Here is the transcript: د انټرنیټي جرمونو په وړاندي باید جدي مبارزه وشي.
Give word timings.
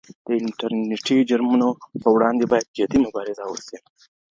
د 0.25 0.29
انټرنیټي 0.41 1.17
جرمونو 1.29 1.67
په 2.01 2.07
وړاندي 2.15 2.45
باید 2.51 2.73
جدي 2.77 2.99
مبارزه 3.05 3.43
وشي. 3.47 3.77